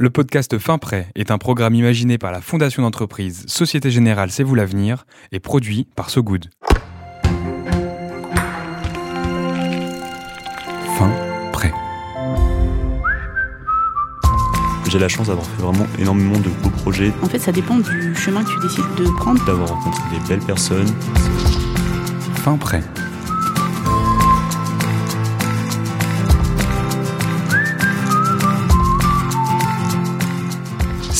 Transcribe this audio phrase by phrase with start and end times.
[0.00, 4.44] Le podcast Fin Prêt est un programme imaginé par la fondation d'entreprise Société Générale C'est
[4.44, 6.50] vous l'avenir et produit par So Good.
[10.96, 11.10] Fin
[11.52, 11.72] Prêt.
[14.88, 18.14] J'ai la chance d'avoir fait vraiment énormément de beaux projets, En fait, ça dépend du
[18.14, 19.44] chemin que tu décides de prendre.
[19.46, 20.94] d'avoir rencontré des belles personnes.
[22.34, 22.84] Fin Prêt.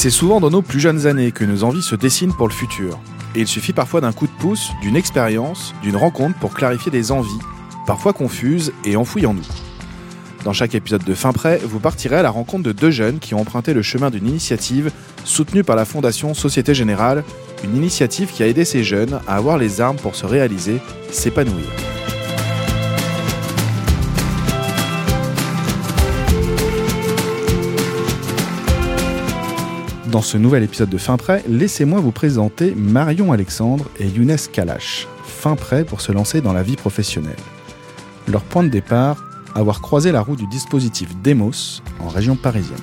[0.01, 3.01] C'est souvent dans nos plus jeunes années que nos envies se dessinent pour le futur.
[3.35, 7.11] Et il suffit parfois d'un coup de pouce, d'une expérience, d'une rencontre pour clarifier des
[7.11, 7.41] envies,
[7.85, 9.47] parfois confuses et enfouies en nous.
[10.45, 13.35] Dans chaque épisode de Fin Prêt, vous partirez à la rencontre de deux jeunes qui
[13.35, 14.93] ont emprunté le chemin d'une initiative
[15.25, 17.25] soutenue par la Fondation Société Générale,
[17.65, 20.79] une initiative qui a aidé ces jeunes à avoir les armes pour se réaliser,
[21.11, 21.67] s'épanouir.
[30.11, 35.07] Dans ce nouvel épisode de Fin Prêt, laissez-moi vous présenter Marion Alexandre et Younes Kalash,
[35.23, 37.37] fin prêt pour se lancer dans la vie professionnelle.
[38.27, 39.23] Leur point de départ,
[39.55, 42.79] avoir croisé la roue du dispositif Demos en région parisienne.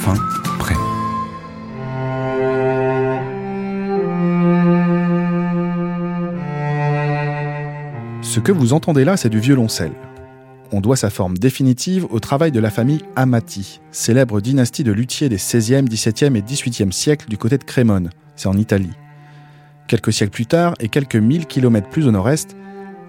[0.00, 0.14] Fin
[0.58, 0.74] Prêt.
[8.22, 9.92] Ce que vous entendez là, c'est du violoncelle.
[10.72, 15.28] On doit sa forme définitive au travail de la famille Amati, célèbre dynastie de luthiers
[15.28, 18.92] des 16e, 17e et 18e siècles du côté de Crémone, c'est en Italie.
[19.86, 22.56] Quelques siècles plus tard et quelques mille kilomètres plus au nord-est,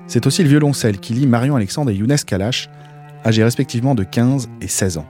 [0.05, 2.69] c'est aussi le violoncelle qui lie Marion Alexandre et Younes Kalash,
[3.25, 5.07] âgés respectivement de 15 et 16 ans.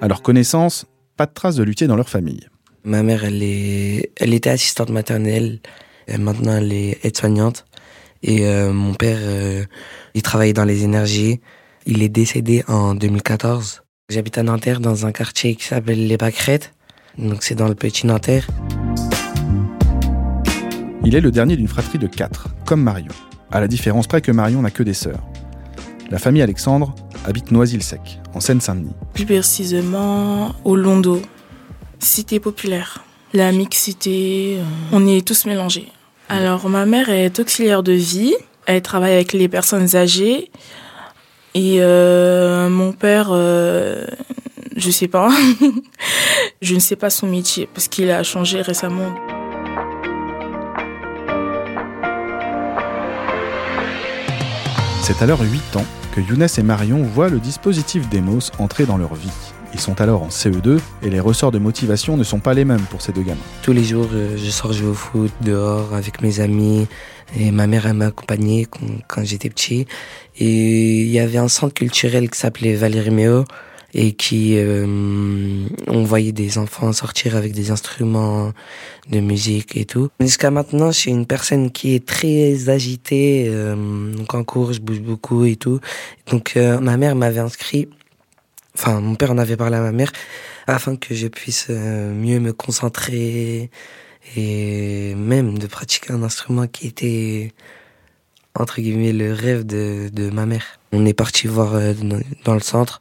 [0.00, 2.46] À leur connaissance, pas de traces de luthier dans leur famille.
[2.84, 5.58] Ma mère, elle, est, elle était assistante maternelle.
[6.16, 7.66] Maintenant, elle est aide-soignante.
[8.22, 9.64] Et euh, mon père, euh,
[10.14, 11.40] il travaillait dans les énergies.
[11.86, 13.82] Il est décédé en 2014.
[14.08, 16.72] J'habite à Nanterre, dans un quartier qui s'appelle Les Pâquerettes.
[17.18, 18.46] Donc, c'est dans le petit Nanterre.
[21.04, 23.12] Il est le dernier d'une fratrie de quatre, comme Marion,
[23.50, 25.22] à la différence près que Marion n'a que des sœurs.
[26.10, 28.94] La famille Alexandre habite Noisy-le-Sec, en Seine-Saint-Denis.
[29.14, 31.20] Plus précisément au Londo,
[31.98, 33.04] cité populaire.
[33.34, 35.88] La mixité, euh, on est tous mélangés.
[36.28, 38.34] Alors ma mère est auxiliaire de vie,
[38.66, 40.50] elle travaille avec les personnes âgées
[41.54, 44.04] et euh, mon père, euh,
[44.76, 45.30] je sais pas,
[46.62, 49.14] je ne sais pas son métier parce qu'il a changé récemment.
[55.02, 59.14] C'est alors 8 ans que Younes et Marion voient le dispositif Demos entrer dans leur
[59.14, 59.47] vie.
[59.74, 62.84] Ils sont alors en CE2 et les ressorts de motivation ne sont pas les mêmes
[62.90, 63.38] pour ces deux gamins.
[63.62, 66.86] Tous les jours, euh, je sors jouer au foot dehors avec mes amis.
[67.38, 68.66] Et ma mère, m'a accompagné
[69.06, 69.86] quand j'étais petit.
[70.38, 73.44] Et il y avait un centre culturel qui s'appelait Valérie Méo
[73.94, 78.52] et qui euh, on voyait des enfants sortir avec des instruments
[79.10, 80.08] de musique et tout.
[80.20, 83.46] Jusqu'à maintenant, je suis une personne qui est très agitée.
[83.48, 85.80] euh, donc en cours, je bouge beaucoup et tout.
[86.30, 87.88] Donc euh, ma mère m'avait inscrit.
[88.78, 90.12] Enfin, mon père en avait parlé à ma mère
[90.68, 93.70] afin que je puisse euh, mieux me concentrer
[94.36, 97.52] et même de pratiquer un instrument qui était
[98.54, 100.78] entre guillemets le rêve de, de ma mère.
[100.92, 101.92] On est parti voir euh,
[102.44, 103.00] dans, le centre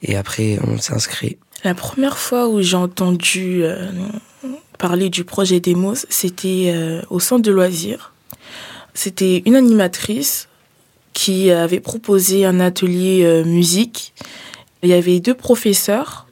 [0.00, 1.36] et après on s'est inscrit.
[1.62, 3.90] La première fois où j'ai entendu euh,
[4.78, 6.74] parler du projet Demos, c'était
[7.10, 8.14] au centre de loisirs.
[8.94, 10.48] C'était une animatrice
[11.12, 14.14] qui avait proposé un atelier musique.
[14.84, 16.26] Il y avait deux professeurs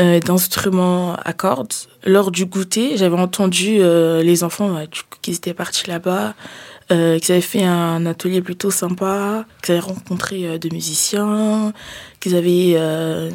[0.00, 1.72] euh, d'instruments à cordes.
[2.04, 6.34] Lors du goûter, j'avais entendu euh, les enfants coup, qui étaient partis là-bas,
[6.92, 11.72] euh, qu'ils avaient fait un atelier plutôt sympa, qu'ils avaient rencontré euh, de musiciens,
[12.20, 13.30] qu'ils avaient euh,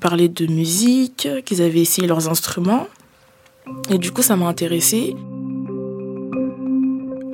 [0.00, 2.86] parlé de musique, qu'ils avaient essayé leurs instruments.
[3.90, 5.16] Et du coup, ça m'a intéressée.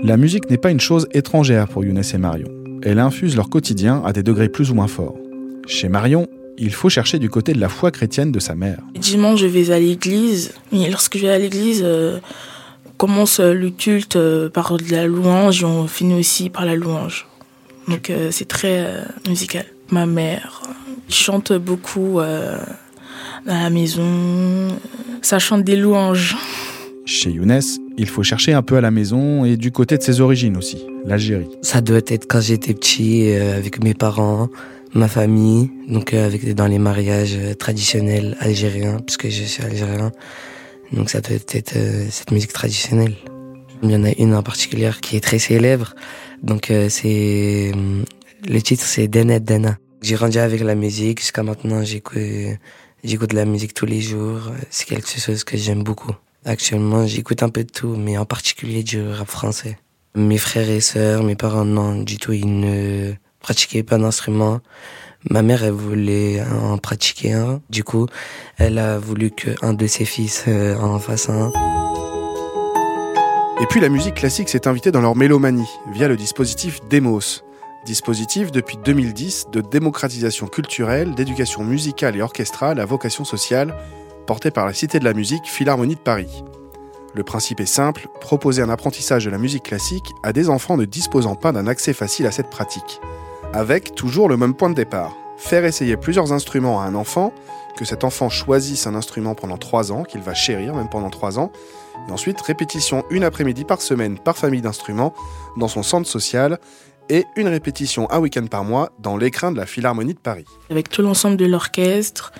[0.04, 2.48] La musique n'est pas une chose étrangère pour Younes et Marion.
[2.82, 5.16] Elle infuse leur quotidien à des degrés plus ou moins forts.
[5.66, 6.28] Chez Marion,
[6.58, 8.78] il faut chercher du côté de la foi chrétienne de sa mère.
[8.94, 10.52] Dimanche, je vais à l'église.
[10.72, 12.18] Et lorsque je vais à l'église, euh,
[12.86, 16.64] on commence euh, le culte euh, par de la louange et on finit aussi par
[16.64, 17.26] la louange.
[17.88, 19.66] Donc euh, c'est très euh, musical.
[19.90, 20.62] Ma mère
[21.08, 22.58] chante beaucoup euh,
[23.46, 24.68] dans la maison.
[25.22, 26.36] Ça chante des louanges.
[27.06, 27.60] Chez Younes,
[27.98, 30.86] il faut chercher un peu à la maison et du côté de ses origines aussi,
[31.04, 31.48] l'Algérie.
[31.60, 34.48] Ça doit être quand j'étais petit euh, avec mes parents,
[34.94, 40.12] ma famille, donc euh, avec dans les mariages euh, traditionnels algériens puisque je suis algérien.
[40.92, 43.14] Donc ça doit être euh, cette musique traditionnelle.
[43.82, 45.94] Il y en a une en particulier qui est très célèbre.
[46.42, 47.72] Donc c'est
[48.48, 49.78] le titre c'est Dena Dena.
[50.00, 51.82] J'ai grandi avec la musique jusqu'à maintenant.
[51.82, 52.18] J'écoute
[53.04, 54.50] J'écoute de la musique tous les jours.
[54.70, 56.12] C'est quelque chose que j'aime beaucoup.
[56.46, 59.76] Actuellement, j'écoute un peu de tout, mais en particulier du rap français.
[60.14, 63.12] Mes frères et sœurs, mes parents, non, du tout, ils ne
[63.44, 64.60] pratiquaient pas d'instrument.
[65.28, 67.60] Ma mère, elle voulait en pratiquer un.
[67.68, 68.06] Du coup,
[68.56, 71.52] elle a voulu qu'un de ses fils euh, en fasse un.
[73.60, 77.42] Et puis la musique classique s'est invitée dans leur mélomanie via le dispositif Demos.
[77.84, 83.74] Dispositif depuis 2010 de démocratisation culturelle, d'éducation musicale et orchestrale à vocation sociale,
[84.26, 86.42] porté par la Cité de la musique Philharmonie de Paris.
[87.14, 90.86] Le principe est simple, proposer un apprentissage de la musique classique à des enfants ne
[90.86, 93.00] disposant pas d'un accès facile à cette pratique
[93.54, 95.16] avec toujours le même point de départ.
[95.36, 97.32] Faire essayer plusieurs instruments à un enfant,
[97.76, 101.38] que cet enfant choisisse un instrument pendant trois ans, qu'il va chérir même pendant trois
[101.38, 101.52] ans,
[102.08, 105.14] et ensuite répétition une après-midi par semaine par famille d'instruments
[105.56, 106.58] dans son centre social,
[107.08, 110.46] et une répétition un week-end par mois dans l'écrin de la Philharmonie de Paris.
[110.70, 112.32] Avec tout l'ensemble de l'orchestre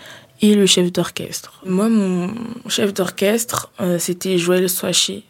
[0.42, 1.62] et le chef d'orchestre.
[1.64, 2.30] Moi, mon
[2.68, 5.24] chef d'orchestre, euh, c'était Joël Soaché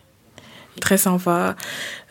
[0.81, 1.57] très sympa.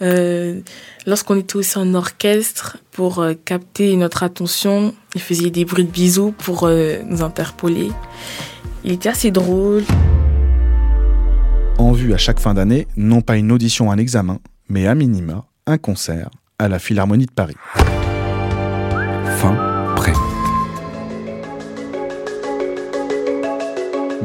[0.01, 0.59] Euh,
[1.05, 5.91] lorsqu'on était aussi en orchestre, pour euh, capter notre attention, il faisait des bruits de
[5.91, 7.91] bisous pour euh, nous interpeller.
[8.83, 9.83] Il était assez drôle.
[11.77, 14.39] En vue à chaque fin d'année, non pas une audition, un examen,
[14.69, 16.29] mais à minima, un concert
[16.59, 17.55] à la Philharmonie de Paris.
[19.37, 19.55] Fin
[19.95, 20.13] prêt.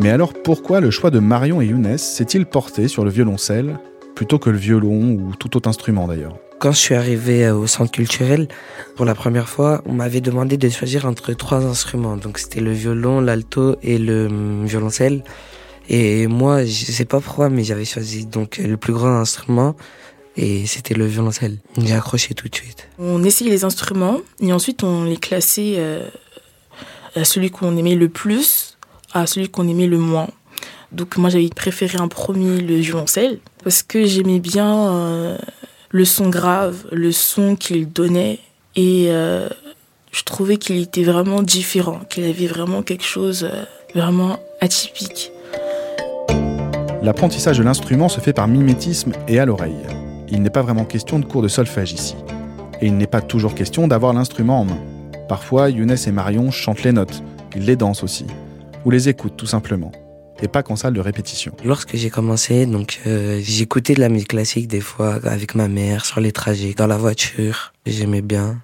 [0.01, 3.79] Mais alors pourquoi le choix de Marion et Younes s'est-il porté sur le violoncelle?
[4.19, 6.35] Plutôt que le violon ou tout autre instrument d'ailleurs.
[6.59, 8.49] Quand je suis arrivé euh, au centre culturel,
[8.97, 12.17] pour la première fois, on m'avait demandé de choisir entre trois instruments.
[12.17, 15.23] Donc c'était le violon, l'alto et le hum, violoncelle.
[15.89, 19.77] Et moi, je sais pas pourquoi, mais j'avais choisi donc le plus grand instrument
[20.37, 21.59] et c'était le violoncelle.
[21.77, 22.89] J'ai accroché tout de suite.
[22.99, 26.09] On essayait les instruments et ensuite on les classait euh,
[27.15, 28.79] à celui qu'on aimait le plus,
[29.13, 30.27] à celui qu'on aimait le moins.
[30.93, 35.39] Donc moi j'avais préféré en premier le violoncelle parce que j'aimais bien euh,
[35.91, 38.39] le son grave, le son qu'il donnait
[38.75, 39.49] et euh,
[40.13, 43.65] je trouvais qu'il était vraiment différent, qu'il avait vraiment quelque chose euh,
[43.95, 45.31] vraiment atypique.
[47.03, 49.77] L'apprentissage de l'instrument se fait par mimétisme et à l'oreille.
[50.31, 52.17] Il n'est pas vraiment question de cours de solfège ici.
[52.81, 54.79] Et il n'est pas toujours question d'avoir l'instrument en main.
[55.29, 57.23] Parfois, Younes et Marion chantent les notes,
[57.55, 58.27] ils les dansent aussi,
[58.85, 59.93] ou les écoutent tout simplement
[60.43, 61.53] et pas qu'en salle de répétition.
[61.65, 66.05] Lorsque j'ai commencé, donc euh, j'écoutais de la musique classique des fois avec ma mère
[66.05, 67.73] sur les trajets, dans la voiture.
[67.87, 68.61] J'aimais bien.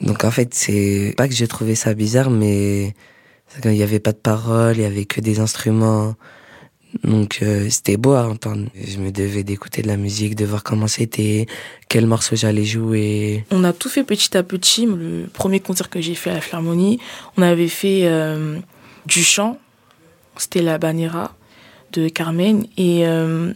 [0.00, 2.94] Donc en fait, c'est pas que j'ai trouvé ça bizarre, mais
[3.64, 6.14] il n'y avait pas de paroles, il y avait que des instruments.
[7.04, 8.66] Donc euh, c'était beau à entendre.
[8.74, 11.46] Je me devais d'écouter de la musique, de voir comment c'était,
[11.88, 13.44] quel morceau j'allais jouer.
[13.50, 14.86] On a tout fait petit à petit.
[14.86, 16.98] Le premier concert que j'ai fait à la Philharmonie,
[17.36, 18.58] on avait fait euh,
[19.06, 19.58] du chant,
[20.38, 21.32] c'était la Banera
[21.92, 23.52] de Carmen, et euh,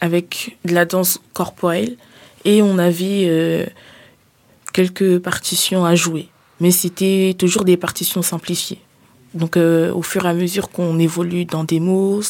[0.00, 1.96] avec de la danse corporelle.
[2.44, 3.66] Et on avait euh,
[4.72, 6.28] quelques partitions à jouer.
[6.60, 8.80] Mais c'était toujours des partitions simplifiées.
[9.34, 12.22] Donc euh, au fur et à mesure qu'on évolue dans des mots,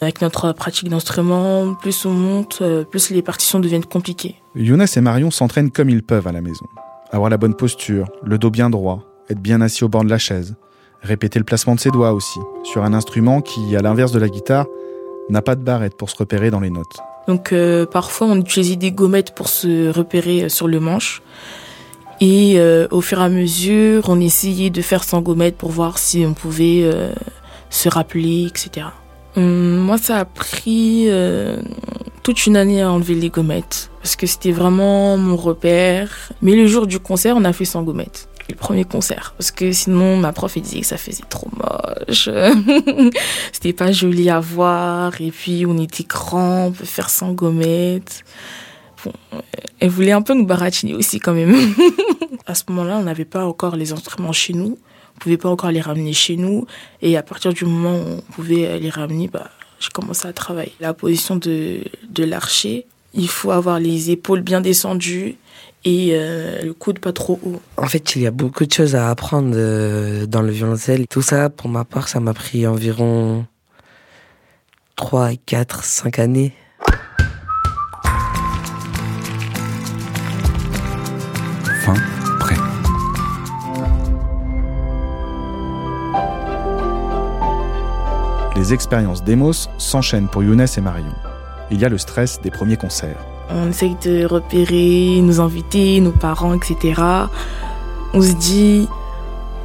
[0.00, 4.36] avec notre pratique d'instrument, plus on monte, plus les partitions deviennent compliquées.
[4.54, 6.66] Younes et Marion s'entraînent comme ils peuvent à la maison.
[7.12, 10.18] Avoir la bonne posture, le dos bien droit, être bien assis au bord de la
[10.18, 10.56] chaise,
[11.06, 14.28] Répéter le placement de ses doigts aussi, sur un instrument qui, à l'inverse de la
[14.28, 14.66] guitare,
[15.28, 16.96] n'a pas de barrette pour se repérer dans les notes.
[17.28, 21.22] Donc euh, parfois on utilisait des gommettes pour se repérer euh, sur le manche.
[22.20, 25.98] Et euh, au fur et à mesure, on essayait de faire sans gommette pour voir
[25.98, 26.90] si on pouvait
[27.70, 28.86] se rappeler, etc.
[29.36, 31.08] Hum, moi, ça a pris
[32.24, 36.32] toute une année à enlever les gommettes parce que c'était vraiment mon repère.
[36.42, 39.34] Mais le jour du concert, on a fait sans gommettes le premier concert.
[39.36, 42.28] Parce que sinon, ma prof, elle disait que ça faisait trop moche.
[43.52, 45.20] C'était pas joli à voir.
[45.20, 48.24] Et puis, on était grand, on peut faire sans gommette.
[49.04, 49.12] Bon,
[49.80, 51.54] elle voulait un peu nous baratiner aussi, quand même.
[52.46, 54.78] à ce moment-là, on n'avait pas encore les instruments chez nous.
[55.16, 56.66] On pouvait pas encore les ramener chez nous.
[57.02, 59.50] Et à partir du moment où on pouvait les ramener, bah,
[59.80, 60.72] j'ai commencé à travailler.
[60.80, 65.36] La position de, de l'archer, il faut avoir les épaules bien descendues
[65.84, 67.60] et euh, le coude pas trop haut.
[67.76, 71.06] En fait, il y a beaucoup de choses à apprendre euh, dans le violoncelle.
[71.06, 73.46] Tout ça, pour ma part, ça m'a pris environ
[74.96, 76.52] 3, 4, 5 années.
[81.84, 81.94] Fin
[82.40, 82.56] prêt.
[88.56, 91.14] Les expériences d'Emos s'enchaînent pour Younes et Marion.
[91.70, 93.35] Il y a le stress des premiers concerts.
[93.50, 97.00] On essaye de repérer nos invités, nos parents, etc.
[98.12, 98.88] On se dit,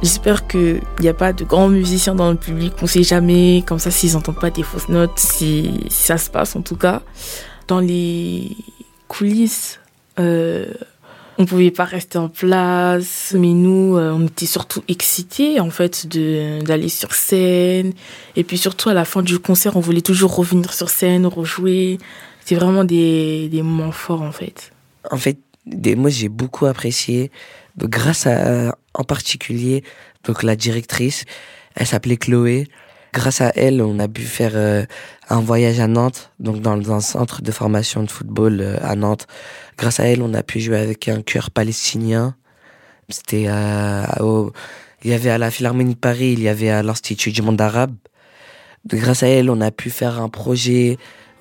[0.02, 2.72] J'espère qu'il n'y a pas de grands musiciens dans le public.
[2.80, 6.28] On ne sait jamais, comme ça, s'ils n'entendent pas des fausses notes, si, ça se
[6.28, 7.02] passe en tout cas.
[7.68, 8.56] Dans les
[9.06, 9.78] coulisses,
[10.18, 10.66] euh,
[11.38, 16.08] on pouvait pas rester en place, mais nous, euh, on était surtout excités en fait
[16.08, 17.92] d'aller sur scène.
[18.34, 21.98] Et puis surtout à la fin du concert, on voulait toujours revenir sur scène, rejouer.
[22.44, 24.72] C'est vraiment des, des moments forts en fait.
[25.10, 27.30] En fait, des, moi j'ai beaucoup apprécié,
[27.78, 29.82] grâce à en particulier
[30.24, 31.24] donc la directrice,
[31.74, 32.68] elle s'appelait Chloé.
[33.12, 34.84] Grâce à elle, on a pu faire euh,
[35.28, 39.26] un voyage à Nantes, donc dans, un centre de formation de football euh, à Nantes.
[39.76, 42.34] Grâce à elle, on a pu jouer avec un chœur palestinien.
[43.10, 43.48] C'était
[45.04, 47.60] il y avait à la Philharmonie de Paris, il y avait à l'Institut du monde
[47.60, 47.94] arabe.
[48.86, 50.96] grâce à elle, on a pu faire un projet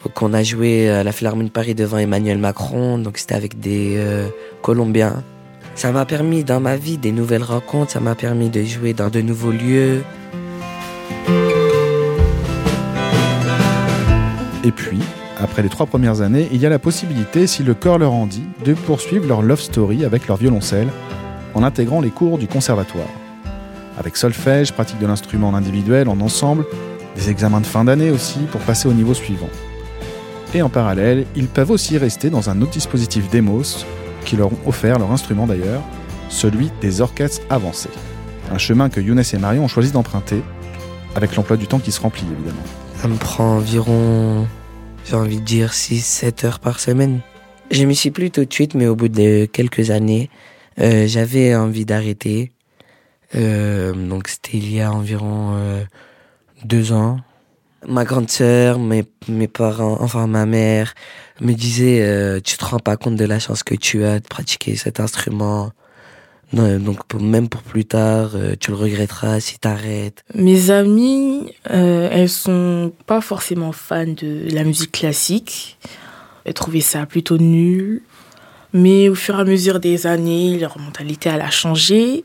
[0.09, 2.97] qu'on a joué à la Philharmonie de Paris devant Emmanuel Macron.
[2.97, 4.27] Donc c'était avec des euh,
[4.61, 5.23] Colombiens.
[5.75, 9.09] Ça m'a permis dans ma vie des nouvelles rencontres, ça m'a permis de jouer dans
[9.09, 10.03] de nouveaux lieux.
[14.63, 14.99] Et puis,
[15.39, 18.27] après les trois premières années, il y a la possibilité, si le cœur leur en
[18.27, 20.89] dit, de poursuivre leur love story avec leur violoncelle
[21.53, 23.09] en intégrant les cours du conservatoire.
[23.97, 26.65] Avec solfège, pratique de l'instrument en individuel, en ensemble,
[27.15, 29.49] des examens de fin d'année aussi pour passer au niveau suivant.
[30.53, 33.85] Et en parallèle, ils peuvent aussi rester dans un autre dispositif Demos
[34.25, 35.81] qui leur ont offert leur instrument d'ailleurs,
[36.29, 37.89] celui des orchestres avancés.
[38.51, 40.41] Un chemin que Younes et Marion ont choisi d'emprunter,
[41.15, 42.63] avec l'emploi du temps qui se remplit évidemment.
[42.97, 44.45] Ça me prend environ,
[45.05, 47.21] j'ai envie de dire, 6-7 heures par semaine.
[47.71, 50.29] Je m'y suis plus tout de suite, mais au bout de quelques années,
[50.79, 52.51] euh, j'avais envie d'arrêter.
[53.35, 57.21] Euh, donc c'était il y a environ euh, ans.
[57.87, 60.93] Ma grande sœur, mes, mes parents, enfin ma mère,
[61.39, 64.75] me disaient Tu te rends pas compte de la chance que tu as de pratiquer
[64.75, 65.71] cet instrument
[66.53, 70.23] donc même pour plus tard, euh, tu le regretteras si t'arrêtes.
[70.35, 75.77] Mes amies, euh, elles sont pas forcément fans de la musique classique.
[76.43, 78.01] Elles trouvaient ça plutôt nul.
[78.73, 82.23] Mais au fur et à mesure des années, leur mentalité a changé.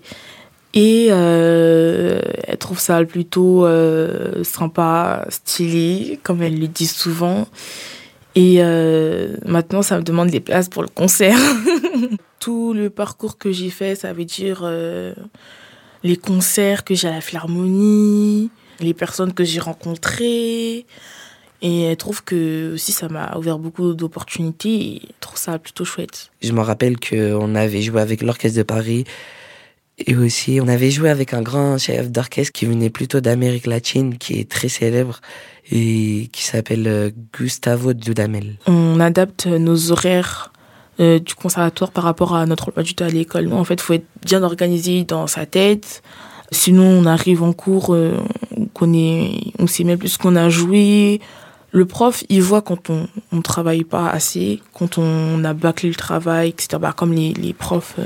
[0.76, 7.48] Et euh, elles trouvent ça plutôt euh, sympa, stylé, comme elles le disent souvent.
[8.34, 11.38] Et euh, maintenant, ça me demande des places pour le concert.
[12.40, 14.70] Tout le parcours que j'ai fait, ça veut dire
[16.02, 20.84] les concerts que j'ai à la Philharmonie, les personnes que j'ai rencontrées.
[21.62, 25.86] Et elle trouve que aussi ça m'a ouvert beaucoup d'opportunités et elle trouve ça plutôt
[25.86, 26.30] chouette.
[26.42, 29.04] Je me rappelle qu'on avait joué avec l'Orchestre de Paris
[29.98, 34.18] et aussi on avait joué avec un grand chef d'orchestre qui venait plutôt d'Amérique latine,
[34.18, 35.20] qui est très célèbre
[35.70, 38.58] et qui s'appelle euh, Gustavo Dudamel.
[38.66, 40.52] On adapte nos horaires
[41.00, 43.52] euh, du conservatoire par rapport à notre emploi du temps à l'école.
[43.52, 46.02] En fait, il faut être bien organisé dans sa tête.
[46.52, 48.16] Sinon, on arrive en cours, euh,
[48.56, 51.20] on connaît, on sait même plus ce qu'on a joué.
[51.72, 55.96] Le prof, il voit quand on ne travaille pas assez, quand on a bâclé le
[55.96, 56.78] travail, etc.
[56.80, 57.96] Bah, comme les profs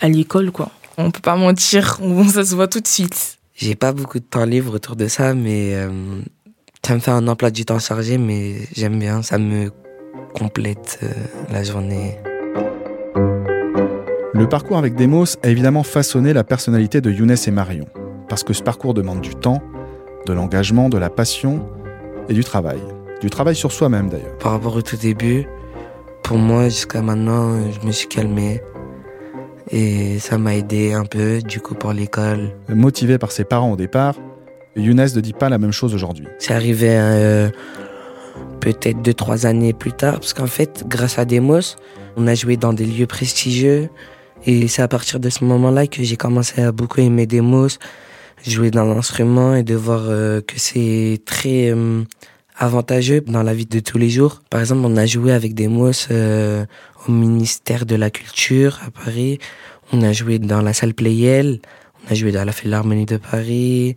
[0.00, 0.70] à l'école, quoi.
[0.98, 2.00] On peut pas mentir,
[2.32, 3.38] ça se voit tout de suite.
[3.54, 5.74] J'ai pas beaucoup de temps libre autour de ça, mais
[6.88, 9.70] ça me fait un emploi du temps chargé, mais j'aime bien, ça me
[10.32, 11.08] complète euh,
[11.52, 12.16] la journée.
[14.32, 17.86] Le parcours avec Demos a évidemment façonné la personnalité de Younes et Marion,
[18.28, 19.62] parce que ce parcours demande du temps,
[20.26, 21.68] de l'engagement, de la passion
[22.28, 22.80] et du travail.
[23.20, 24.38] Du travail sur soi-même d'ailleurs.
[24.38, 25.46] Par rapport au tout début,
[26.22, 28.62] pour moi jusqu'à maintenant, je me suis calmé.
[29.70, 32.50] Et ça m'a aidé un peu, du coup, pour l'école.
[32.68, 34.14] Motivé par ses parents au départ,
[34.76, 36.26] Younes ne dit pas la même chose aujourd'hui.
[36.38, 37.50] C'est arrivé euh,
[38.60, 41.76] peut-être deux, trois années plus tard, parce qu'en fait, grâce à Demos,
[42.16, 43.90] on a joué dans des lieux prestigieux.
[44.46, 47.68] Et c'est à partir de ce moment-là que j'ai commencé à beaucoup aimer Demos,
[48.46, 52.04] jouer dans l'instrument et de voir euh, que c'est très euh,
[52.56, 54.42] avantageux dans la vie de tous les jours.
[54.48, 56.06] Par exemple, on a joué avec Demos
[57.06, 59.38] au ministère de la Culture à Paris.
[59.92, 61.60] On a joué dans la salle Playel.
[62.04, 63.96] On a joué dans la Philharmonie de Paris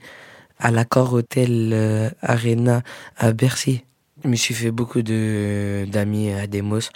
[0.61, 2.83] à l'accord Hôtel euh, Arena
[3.17, 3.83] à Bercy.
[4.23, 6.91] Je me suis fait beaucoup de d'amis à Demos.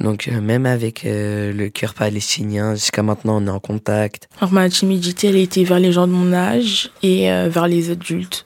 [0.00, 4.28] Donc euh, même avec euh, le cœur palestinien, jusqu'à maintenant on est en contact.
[4.38, 8.44] Alors ma timidité elle était vers les gens de mon âge et vers les adultes.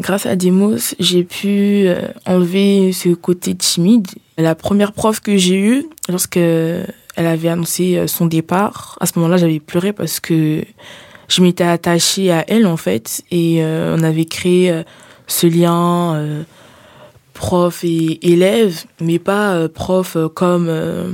[0.00, 1.88] Grâce à Demos, j'ai pu
[2.26, 4.08] enlever ce côté timide.
[4.38, 9.36] La première prof que j'ai eue, lorsque elle avait annoncé son départ, à ce moment-là
[9.36, 10.64] j'avais pleuré parce que
[11.28, 14.82] je m'étais attachée à elle en fait et euh, on avait créé euh,
[15.28, 16.42] ce lien euh,
[17.34, 21.10] prof et élève, mais pas euh, prof euh, comme euh,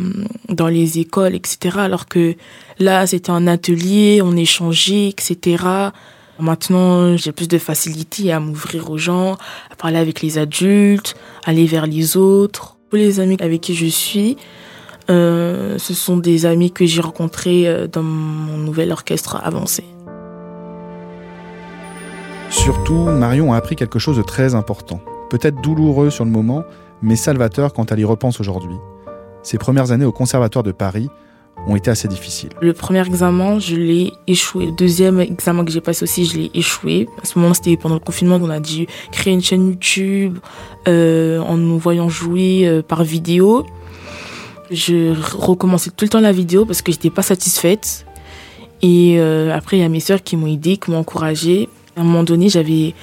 [0.49, 1.77] dans les écoles, etc.
[1.79, 2.35] Alors que
[2.79, 5.65] là, c'était un atelier, on échangeait, etc.
[6.39, 9.35] Maintenant, j'ai plus de facilité à m'ouvrir aux gens,
[9.71, 11.15] à parler avec les adultes,
[11.45, 12.77] aller vers les autres.
[12.91, 14.37] Tous les amis avec qui je suis,
[15.09, 19.85] euh, ce sont des amis que j'ai rencontrés euh, dans mon nouvel orchestre avancé.
[22.51, 25.01] Surtout, Marion a appris quelque chose de très important.
[25.31, 26.65] Peut-être douloureux sur le moment,
[27.03, 28.77] mais salvateur quand elle y repense aujourd'hui.
[29.43, 31.09] Ses premières années au Conservatoire de Paris
[31.67, 32.51] ont été assez difficiles.
[32.61, 34.67] Le premier examen, je l'ai échoué.
[34.67, 37.09] Le deuxième examen que j'ai passé aussi, je l'ai échoué.
[37.23, 40.39] À ce moment, c'était pendant le confinement qu'on a dû créer une chaîne YouTube
[40.87, 43.67] euh, en nous voyant jouer euh, par vidéo.
[44.71, 48.07] Je recommençais tout le temps la vidéo parce que j'étais pas satisfaite.
[48.83, 51.69] Et euh, après, il y a mes sœurs qui m'ont aidé, qui m'ont encouragée.
[51.97, 52.95] À un moment donné, j'avais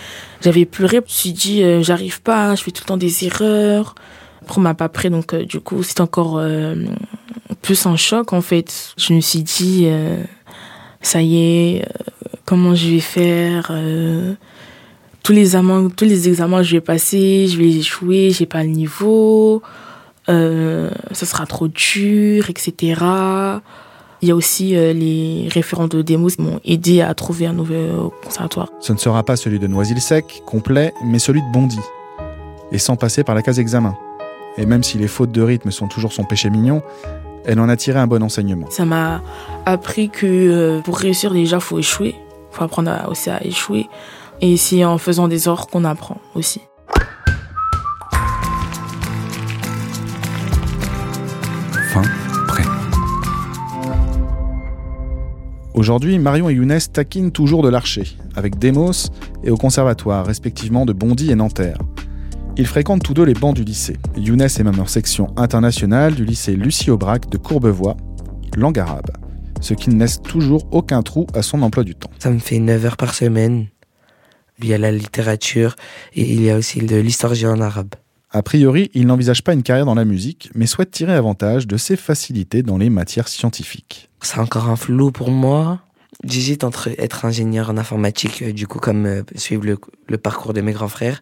[0.42, 0.98] j'avais pleuré.
[0.98, 3.96] Je me suis dit, euh, j'arrive pas, je fais tout le temps des erreurs.
[4.42, 6.38] Après, on m'a pas prêt, donc du coup, c'est encore
[7.62, 8.94] plus un choc en fait.
[8.98, 10.24] Je me suis dit, euh,
[11.02, 12.04] ça y est, euh,
[12.46, 14.34] comment je vais faire euh,
[15.24, 18.64] tous les examens, tous les examens que je vais passer, je vais échouer, j'ai pas
[18.64, 19.62] le niveau,
[20.28, 22.74] ça sera trop dur, etc.
[24.22, 28.14] Il y a aussi les référents de démos qui m'ont aidé à trouver un nouveau
[28.24, 28.70] conservatoire.
[28.80, 31.80] Ce ne sera pas celui de Noisy-le-Sec, complet, mais celui de Bondy.
[32.72, 33.96] Et sans passer par la case examen.
[34.58, 36.82] Et même si les fautes de rythme sont toujours son péché mignon,
[37.46, 38.68] elle en a tiré un bon enseignement.
[38.70, 39.22] Ça m'a
[39.66, 42.16] appris que euh, pour réussir déjà, faut échouer.
[42.52, 43.88] Faut apprendre aussi à échouer.
[44.42, 46.62] Et c'est en faisant des erreurs qu'on apprend aussi.
[51.92, 52.02] Fin,
[52.48, 52.64] prêt.
[55.74, 59.10] Aujourd'hui, Marion et Younes taquinent toujours de l'archer, avec Demos
[59.44, 61.78] et au conservatoire, respectivement de Bondy et Nanterre.
[62.56, 63.98] Ils fréquentent tous deux les bancs du lycée.
[64.16, 67.98] Younes est même en section internationale du lycée Lucie Aubrac de Courbevoie,
[68.56, 69.10] langue arabe,
[69.60, 72.12] ce qui ne laisse toujours aucun trou à son emploi du temps.
[72.20, 73.66] Ça me fait 9 heures par semaine.
[74.60, 75.76] Il y a la littérature
[76.14, 77.96] et il y a aussi de l'histoire géo en arabe.
[78.30, 81.78] A priori, il n'envisage pas une carrière dans la musique, mais souhaite tirer avantage de
[81.78, 84.12] ses facilités dans les matières scientifiques.
[84.22, 85.82] C'est encore un flou pour moi.
[86.24, 90.54] J'hésite entre être ingénieur en informatique, euh, du coup, comme euh, suivre le, le parcours
[90.54, 91.22] de mes grands frères,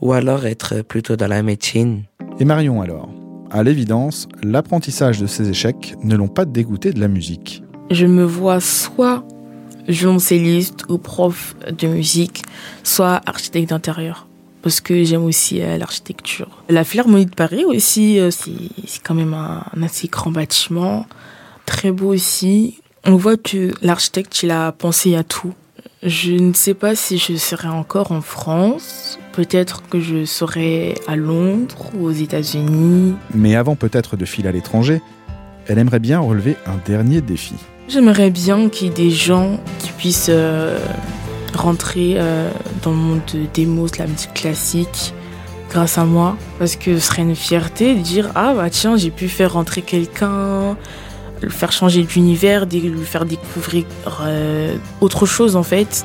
[0.00, 2.02] ou alors être plutôt dans la médecine.
[2.38, 3.08] Et Marion alors?
[3.50, 7.62] À l'évidence, l'apprentissage de ses échecs ne l'ont pas dégoûté de la musique.
[7.90, 9.24] Je me vois soit
[9.86, 12.42] violoncelliste ou prof de musique,
[12.82, 14.26] soit architecte d'intérieur.
[14.62, 16.62] Parce que j'aime aussi euh, l'architecture.
[16.70, 18.50] La Philharmonie de Paris aussi, euh, c'est
[18.86, 21.06] c'est quand même un, un assez grand bâtiment.
[21.66, 22.78] Très beau aussi.
[23.06, 25.52] On voit que l'architecte, il a pensé à tout.
[26.02, 29.18] Je ne sais pas si je serai encore en France.
[29.32, 33.14] Peut-être que je serai à Londres ou aux États-Unis.
[33.34, 35.02] Mais avant peut-être de filer à l'étranger,
[35.66, 37.54] elle aimerait bien relever un dernier défi.
[37.88, 40.78] J'aimerais bien qu'il y ait des gens qui puissent euh,
[41.54, 42.50] rentrer euh,
[42.82, 45.12] dans le monde de démos, de la musique classique,
[45.68, 46.38] grâce à moi.
[46.58, 49.82] Parce que ce serait une fierté de dire Ah bah tiens, j'ai pu faire rentrer
[49.82, 50.76] quelqu'un,
[51.42, 53.84] le faire changer d'univers, dé- lui faire découvrir
[54.22, 56.04] euh, autre chose en fait.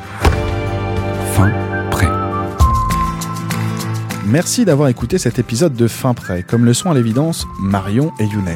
[1.33, 1.51] Fin,
[1.91, 2.07] prêt.
[4.25, 8.25] Merci d'avoir écouté cet épisode de Fin Prêt, comme le sont à l'évidence Marion et
[8.25, 8.55] Younes.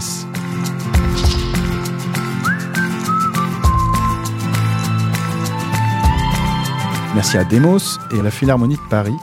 [7.16, 9.14] Merci à Demos et à la Philharmonie de Paris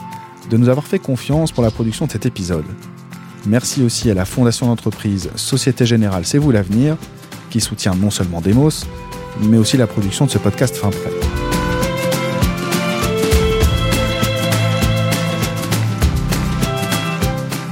[0.49, 2.65] de nous avoir fait confiance pour la production de cet épisode.
[3.45, 6.95] Merci aussi à la fondation d'entreprise Société Générale C'est vous l'avenir,
[7.51, 8.85] qui soutient non seulement Demos,
[9.41, 11.11] mais aussi la production de ce podcast Fin Prêt.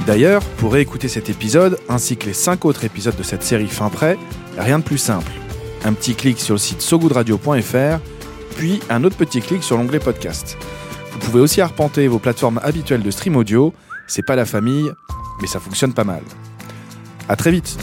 [0.06, 3.88] D'ailleurs, pour réécouter cet épisode, ainsi que les 5 autres épisodes de cette série Fin
[3.88, 4.18] Prêt,
[4.58, 5.30] rien de plus simple.
[5.84, 8.00] Un petit clic sur le site sogoodradio.fr,
[8.56, 10.56] puis un autre petit clic sur l'onglet podcast.
[11.12, 13.72] Vous pouvez aussi arpenter vos plateformes habituelles de stream audio,
[14.06, 14.90] c'est pas la famille,
[15.40, 16.22] mais ça fonctionne pas mal.
[17.28, 17.78] À très vite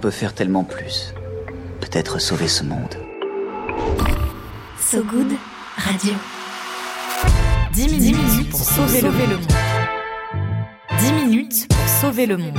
[0.00, 1.14] peut faire tellement plus.
[1.80, 2.96] Peut-être sauver ce monde.
[4.78, 5.32] So Good
[5.76, 6.14] Radio.
[7.72, 9.52] 10 minutes, pour sauver, le monde.
[10.98, 12.58] 10 minutes pour sauver le monde.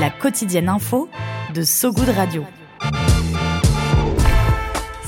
[0.00, 1.08] La quotidienne info
[1.52, 2.44] de So Good Radio.